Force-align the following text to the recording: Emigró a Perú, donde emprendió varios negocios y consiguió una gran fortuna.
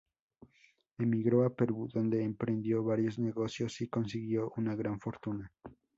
Emigró 0.97 1.45
a 1.45 1.51
Perú, 1.55 1.87
donde 1.93 2.23
emprendió 2.23 2.83
varios 2.83 3.19
negocios 3.19 3.81
y 3.81 3.87
consiguió 3.87 4.51
una 4.57 4.73
gran 4.75 4.99
fortuna. 4.99 5.51